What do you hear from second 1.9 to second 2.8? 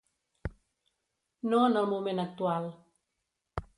moment actual.